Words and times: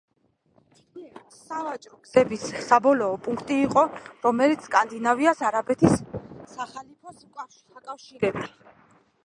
სავაჭრო 1.35 1.99
გზების 2.05 2.45
საბოლოო 2.69 3.19
პუნქტი 3.27 3.59
იყო, 3.67 3.83
რომელიც 4.25 4.65
სკანდინავიას 4.69 5.45
არაბეთის 5.51 5.95
სახალიფოს 6.57 7.25
აკავშირებდა. 7.45 8.51